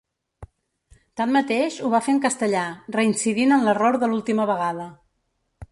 [1.21, 2.65] Tanmateix, ho va fer en castellà,
[2.99, 4.91] reincidint en l’error de l’última vegada.